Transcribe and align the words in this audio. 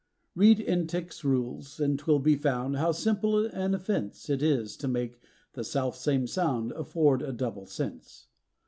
Read 0.33 0.57
Entick's 0.57 1.23
rules, 1.23 1.79
and 1.79 1.99
'twill 1.99 2.17
be 2.17 2.35
found, 2.35 2.75
how 2.77 2.91
simple 2.91 3.45
an 3.45 3.75
offence 3.75 4.31
It 4.31 4.41
is 4.41 4.75
to 4.77 4.87
make 4.87 5.19
the 5.53 5.63
self 5.63 5.95
same 5.95 6.25
sound 6.25 6.71
afford 6.71 7.21
a 7.21 7.31
double 7.31 7.67
sense. 7.67 8.25